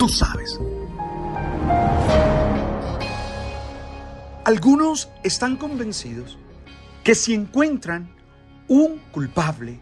Tú 0.00 0.08
sabes. 0.08 0.58
Algunos 4.46 5.10
están 5.22 5.58
convencidos 5.58 6.38
que 7.04 7.14
si 7.14 7.34
encuentran 7.34 8.10
un 8.66 8.96
culpable 9.12 9.78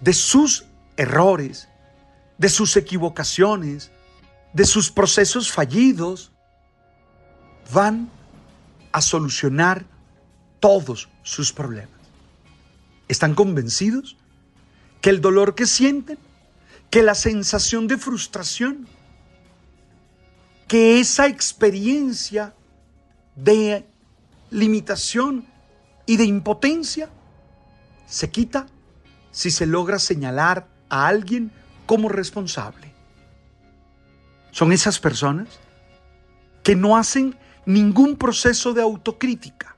de 0.00 0.12
sus 0.12 0.66
errores, 0.96 1.68
de 2.38 2.48
sus 2.48 2.76
equivocaciones, 2.76 3.90
de 4.52 4.64
sus 4.66 4.92
procesos 4.92 5.50
fallidos, 5.50 6.30
van 7.72 8.08
a 8.92 9.02
solucionar 9.02 9.84
todos 10.60 11.08
sus 11.24 11.52
problemas. 11.52 11.98
Están 13.08 13.34
convencidos 13.34 14.16
que 15.00 15.10
el 15.10 15.20
dolor 15.20 15.56
que 15.56 15.66
sienten, 15.66 16.20
que 16.88 17.02
la 17.02 17.16
sensación 17.16 17.88
de 17.88 17.98
frustración, 17.98 18.86
que 20.74 20.98
esa 20.98 21.28
experiencia 21.28 22.52
de 23.36 23.86
limitación 24.50 25.46
y 26.04 26.16
de 26.16 26.24
impotencia 26.24 27.10
se 28.08 28.28
quita 28.28 28.66
si 29.30 29.52
se 29.52 29.66
logra 29.66 30.00
señalar 30.00 30.66
a 30.88 31.06
alguien 31.06 31.52
como 31.86 32.08
responsable. 32.08 32.92
Son 34.50 34.72
esas 34.72 34.98
personas 34.98 35.46
que 36.64 36.74
no 36.74 36.96
hacen 36.96 37.36
ningún 37.66 38.16
proceso 38.16 38.74
de 38.74 38.82
autocrítica, 38.82 39.76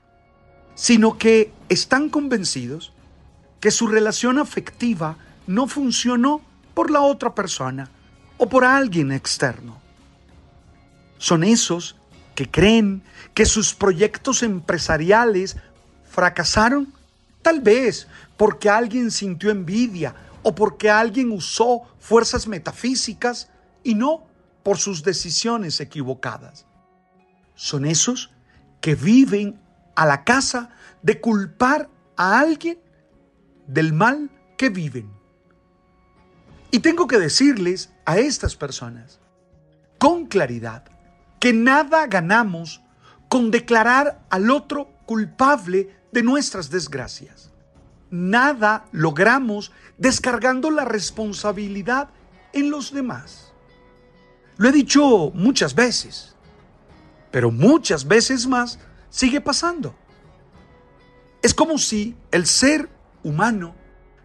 sino 0.73 1.19
que 1.19 1.53
están 1.69 2.09
convencidos 2.09 2.91
que 3.59 3.69
su 3.69 3.85
relación 3.85 4.39
afectiva 4.39 5.15
no 5.45 5.67
funcionó 5.67 6.41
por 6.73 6.89
la 6.89 7.01
otra 7.01 7.35
persona 7.35 7.87
o 8.39 8.49
por 8.49 8.65
alguien 8.65 9.11
externo. 9.11 9.85
Son 11.17 11.43
esos 11.43 11.95
que 12.35 12.49
creen 12.49 13.03
que 13.33 13.45
sus 13.45 13.73
proyectos 13.73 14.43
empresariales 14.43 15.57
fracasaron, 16.09 16.93
tal 17.41 17.61
vez 17.61 18.07
porque 18.37 18.69
alguien 18.69 19.11
sintió 19.11 19.49
envidia 19.49 20.15
o 20.43 20.53
porque 20.53 20.89
alguien 20.89 21.31
usó 21.31 21.81
fuerzas 21.99 22.47
metafísicas 22.47 23.49
y 23.83 23.95
no 23.95 24.27
por 24.63 24.77
sus 24.77 25.03
decisiones 25.03 25.79
equivocadas. 25.79 26.65
Son 27.55 27.85
esos 27.85 28.31
que 28.81 28.95
viven 28.95 29.59
a 29.95 30.05
la 30.05 30.23
casa 30.23 30.69
de 31.01 31.19
culpar 31.19 31.89
a 32.15 32.39
alguien 32.39 32.77
del 33.65 33.93
mal 33.93 34.29
que 34.57 34.69
viven. 34.69 35.09
Y 36.69 36.79
tengo 36.79 37.07
que 37.07 37.17
decirles 37.17 37.89
a 38.05 38.19
estas 38.19 38.55
personas 38.55 39.19
con 39.97 40.27
claridad 40.27 40.83
que 41.39 41.53
nada 41.53 42.07
ganamos 42.07 42.81
con 43.29 43.51
declarar 43.51 44.21
al 44.29 44.49
otro 44.49 44.89
culpable 45.05 45.95
de 46.11 46.23
nuestras 46.23 46.69
desgracias. 46.69 47.51
Nada 48.09 48.85
logramos 48.91 49.71
descargando 49.97 50.71
la 50.71 50.85
responsabilidad 50.85 52.09
en 52.53 52.69
los 52.69 52.93
demás. 52.93 53.51
Lo 54.57 54.69
he 54.69 54.71
dicho 54.71 55.31
muchas 55.33 55.75
veces, 55.75 56.35
pero 57.31 57.51
muchas 57.51 58.07
veces 58.07 58.47
más 58.47 58.79
sigue 59.09 59.41
pasando. 59.41 59.95
Es 61.41 61.53
como 61.53 61.77
si 61.77 62.15
el 62.31 62.45
ser 62.45 62.89
humano 63.23 63.75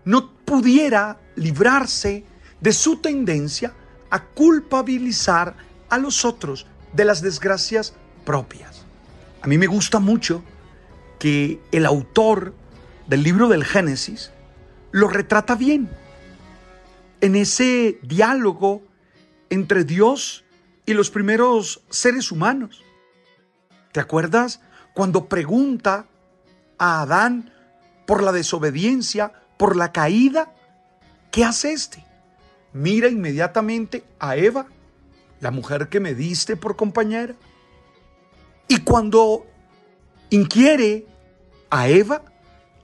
no 0.05 0.33
pudiera 0.45 1.21
librarse 1.37 2.25
de 2.61 2.73
su 2.73 2.97
tendencia 2.97 3.75
a 4.11 4.25
culpabilizar 4.25 5.55
a 5.91 5.99
los 5.99 6.25
otros 6.25 6.67
de 6.93 7.05
las 7.05 7.23
desgracias 7.23 7.95
propias. 8.25 8.85
A 9.43 9.47
mí 9.47 9.59
me 9.59 9.67
gusta 9.67 9.99
mucho 9.99 10.43
que 11.19 11.61
el 11.73 11.87
autor 11.87 12.55
del 13.07 13.23
libro 13.23 13.49
del 13.49 13.65
Génesis 13.65 14.31
lo 14.91 15.09
retrata 15.09 15.55
bien 15.55 15.89
en 17.21 17.37
ese 17.37 17.99
diálogo 18.03 18.83
entre 19.51 19.85
Dios 19.85 20.45
y 20.87 20.95
los 20.95 21.11
primeros 21.11 21.83
seres 21.89 22.33
humanos. 22.33 22.85
¿Te 23.93 24.01
acuerdas 24.01 24.61
cuando 24.95 25.29
pregunta 25.29 26.07
a 26.79 27.03
Adán 27.03 27.53
por 28.07 28.23
la 28.23 28.33
desobediencia, 28.33 29.33
por 29.57 29.77
la 29.77 29.93
caída? 29.93 30.53
¿Qué 31.31 31.45
hace 31.45 31.73
este? 31.73 32.05
Mira 32.73 33.09
inmediatamente 33.09 34.05
a 34.19 34.37
Eva 34.37 34.67
la 35.43 35.51
mujer 35.51 35.89
que 35.89 35.99
me 35.99 36.15
diste 36.15 36.57
por 36.57 36.77
compañera. 36.77 37.35
Y 38.69 38.79
cuando 38.79 39.45
inquiere 40.31 41.05
a 41.69 41.89
Eva, 41.89 42.23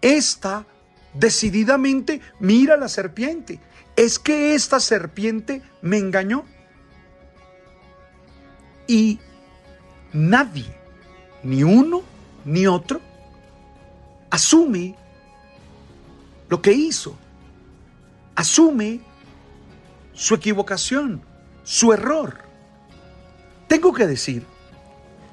esta 0.03 0.67
decididamente 1.15 2.21
mira 2.41 2.75
a 2.75 2.77
la 2.77 2.89
serpiente. 2.89 3.61
Es 3.95 4.19
que 4.19 4.57
esta 4.57 4.81
serpiente 4.81 5.63
me 5.83 5.99
engañó. 5.99 6.45
Y 8.89 9.21
nadie, 10.13 10.67
ni 11.45 11.63
uno 11.63 12.03
ni 12.45 12.67
otro, 12.67 13.01
asume 14.31 14.97
lo 16.49 16.61
que 16.61 16.73
hizo. 16.73 17.17
Asume 18.35 19.01
su 20.13 20.35
equivocación, 20.35 21.23
su 21.63 21.93
error. 21.93 22.48
Tengo 23.69 23.93
que 23.93 24.07
decir 24.07 24.45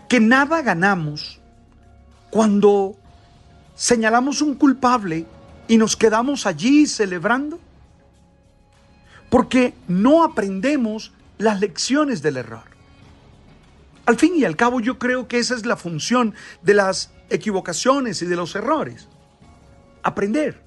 que 0.08 0.20
nada 0.20 0.62
ganamos 0.62 1.40
cuando 2.30 2.96
señalamos 3.76 4.42
un 4.42 4.56
culpable 4.56 5.26
y 5.68 5.78
nos 5.78 5.96
quedamos 5.96 6.46
allí 6.46 6.86
celebrando, 6.86 7.60
porque 9.30 9.74
no 9.88 10.24
aprendemos 10.24 11.12
las 11.38 11.60
lecciones 11.60 12.22
del 12.22 12.38
error. 12.38 12.64
Al 14.06 14.18
fin 14.18 14.34
y 14.36 14.46
al 14.46 14.56
cabo 14.56 14.80
yo 14.80 15.00
creo 15.00 15.28
que 15.28 15.40
esa 15.40 15.56
es 15.56 15.66
la 15.66 15.78
función 15.78 16.36
de 16.62 16.76
las 16.76 17.12
equivocaciones 17.30 18.22
y 18.22 18.26
de 18.26 18.36
los 18.36 18.56
errores. 18.56 19.08
Aprender, 20.04 20.62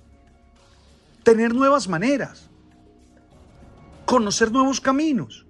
tener 1.23 1.55
nuevas 1.55 1.87
maneras, 1.87 2.49
conocer 4.05 4.51
nuevos 4.51 4.81
caminos. 4.81 5.47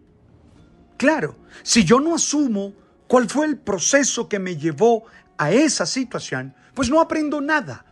Claro, 0.99 1.37
si 1.63 1.85
yo 1.85 2.01
no 2.01 2.17
asumo 2.17 2.75
cuál 3.07 3.31
fue 3.31 3.47
el 3.47 3.57
proceso 3.57 4.29
que 4.29 4.41
me 4.41 4.57
llevó 4.57 5.05
a 5.39 5.53
esa 5.53 5.87
situación, 5.87 6.55
pues 6.75 6.91
no 6.91 7.01
aprendo 7.01 7.41
nada. 7.41 7.87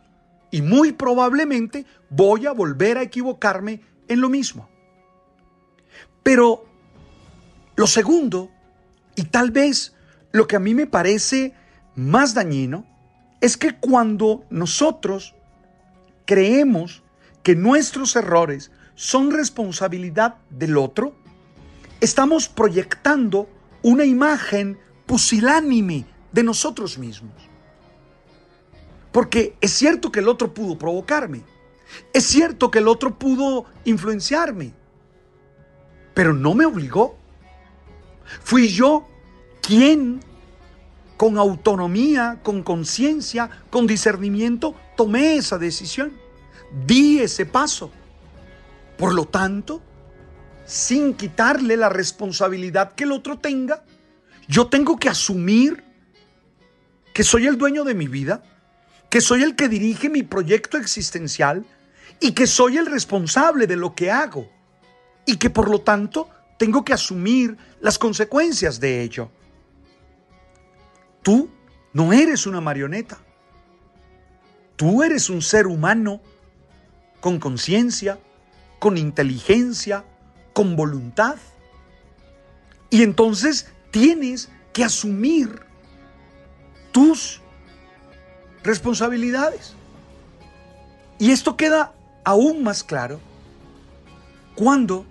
Y 0.50 0.60
muy 0.60 0.92
probablemente 0.92 1.86
voy 2.10 2.46
a 2.46 2.52
volver 2.52 2.98
a 2.98 3.02
equivocarme 3.02 3.80
en 4.08 4.20
lo 4.20 4.28
mismo. 4.28 4.68
Pero 6.24 6.66
lo 7.76 7.86
segundo, 7.86 8.50
y 9.14 9.22
tal 9.22 9.52
vez 9.52 9.94
lo 10.32 10.48
que 10.48 10.56
a 10.56 10.60
mí 10.60 10.74
me 10.74 10.88
parece 10.88 11.54
más 11.94 12.34
dañino, 12.34 12.84
es 13.40 13.56
que 13.56 13.76
cuando 13.76 14.44
nosotros 14.50 15.36
creemos 16.24 17.04
que 17.44 17.54
nuestros 17.54 18.16
errores 18.16 18.72
son 18.96 19.30
responsabilidad 19.30 20.38
del 20.50 20.76
otro, 20.76 21.16
estamos 22.00 22.48
proyectando 22.48 23.48
una 23.82 24.04
imagen 24.04 24.78
pusilánime 25.06 26.06
de 26.32 26.42
nosotros 26.42 26.98
mismos. 26.98 27.34
Porque 29.12 29.56
es 29.60 29.72
cierto 29.72 30.12
que 30.12 30.20
el 30.20 30.28
otro 30.28 30.52
pudo 30.52 30.76
provocarme, 30.76 31.42
es 32.12 32.24
cierto 32.24 32.70
que 32.70 32.80
el 32.80 32.88
otro 32.88 33.18
pudo 33.18 33.64
influenciarme, 33.84 34.74
pero 36.12 36.32
no 36.32 36.54
me 36.54 36.66
obligó. 36.66 37.16
Fui 38.42 38.68
yo 38.68 39.06
quien, 39.62 40.20
con 41.16 41.38
autonomía, 41.38 42.40
con 42.42 42.62
conciencia, 42.62 43.48
con 43.70 43.86
discernimiento, 43.86 44.74
tomé 44.96 45.36
esa 45.36 45.58
decisión, 45.58 46.12
di 46.86 47.20
ese 47.20 47.46
paso. 47.46 47.90
Por 48.98 49.14
lo 49.14 49.26
tanto, 49.26 49.80
sin 50.66 51.14
quitarle 51.14 51.76
la 51.76 51.88
responsabilidad 51.88 52.92
que 52.92 53.04
el 53.04 53.12
otro 53.12 53.38
tenga, 53.38 53.84
yo 54.48 54.66
tengo 54.66 54.98
que 54.98 55.08
asumir 55.08 55.84
que 57.14 57.22
soy 57.22 57.46
el 57.46 57.56
dueño 57.56 57.84
de 57.84 57.94
mi 57.94 58.08
vida, 58.08 58.42
que 59.08 59.20
soy 59.20 59.42
el 59.42 59.56
que 59.56 59.68
dirige 59.68 60.10
mi 60.10 60.22
proyecto 60.22 60.76
existencial 60.76 61.64
y 62.20 62.32
que 62.32 62.46
soy 62.46 62.76
el 62.76 62.86
responsable 62.86 63.66
de 63.66 63.76
lo 63.76 63.94
que 63.94 64.10
hago 64.10 64.50
y 65.24 65.36
que 65.36 65.50
por 65.50 65.70
lo 65.70 65.80
tanto 65.80 66.28
tengo 66.58 66.84
que 66.84 66.92
asumir 66.92 67.56
las 67.80 67.98
consecuencias 67.98 68.80
de 68.80 69.02
ello. 69.02 69.30
Tú 71.22 71.50
no 71.92 72.12
eres 72.12 72.46
una 72.46 72.60
marioneta. 72.60 73.18
Tú 74.76 75.02
eres 75.02 75.30
un 75.30 75.40
ser 75.40 75.66
humano 75.66 76.20
con 77.20 77.38
conciencia, 77.40 78.18
con 78.78 78.98
inteligencia, 78.98 80.04
con 80.56 80.74
voluntad. 80.74 81.36
Y 82.88 83.02
entonces 83.02 83.70
tienes 83.90 84.48
que 84.72 84.84
asumir 84.84 85.60
tus 86.92 87.42
responsabilidades. 88.62 89.74
Y 91.18 91.30
esto 91.30 91.58
queda 91.58 91.92
aún 92.24 92.62
más 92.62 92.82
claro 92.82 93.20
cuando, 94.54 95.04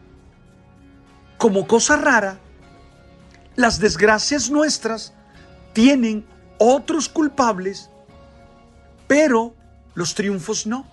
como 1.38 1.68
cosa 1.68 1.96
rara, 1.96 2.40
las 3.56 3.80
desgracias 3.80 4.50
nuestras 4.50 5.14
tienen 5.74 6.26
otros 6.58 7.08
culpables, 7.08 7.92
pero 9.06 9.54
los 9.94 10.16
triunfos 10.16 10.66
no. 10.66 10.88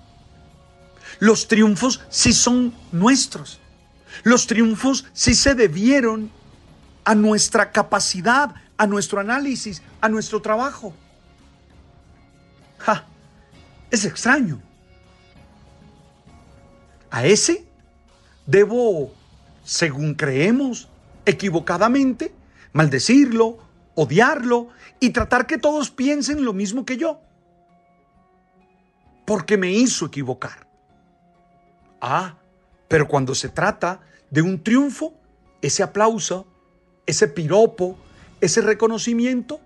Los 1.21 1.49
triunfos 1.49 2.03
sí 2.11 2.35
son 2.35 2.75
nuestros. 2.93 3.62
Los 4.23 4.47
triunfos 4.47 5.07
sí 5.13 5.35
se 5.35 5.55
debieron 5.55 6.31
a 7.05 7.15
nuestra 7.15 7.73
capacidad, 7.73 8.55
a 8.77 8.87
nuestro 8.87 9.21
análisis, 9.21 9.83
a 10.01 10.09
nuestro 10.09 10.41
trabajo. 10.41 10.95
Ja, 12.79 13.07
es 13.91 14.05
extraño. 14.05 14.61
A 17.11 17.25
ese 17.27 17.67
debo, 18.47 19.13
según 19.65 20.15
creemos, 20.15 20.89
equivocadamente, 21.27 22.35
maldecirlo, 22.73 23.59
odiarlo 23.95 24.69
y 24.99 25.11
tratar 25.11 25.47
que 25.47 25.59
todos 25.59 25.91
piensen 25.91 26.45
lo 26.45 26.53
mismo 26.53 26.85
que 26.85 26.97
yo. 26.97 27.21
Porque 29.27 29.57
me 29.57 29.71
hizo 29.73 30.07
equivocar. 30.07 30.67
Ah, 32.01 32.37
pero 32.93 33.09
cuando 33.09 33.35
se 33.35 33.49
trata 33.49 34.03
de 34.29 34.43
un 34.43 34.63
triunfo, 34.63 35.15
ese 35.63 35.83
aplauso, 35.83 36.47
ese 37.07 37.27
piropo, 37.27 37.97
ese 38.43 38.61
reconocimiento 38.61 39.63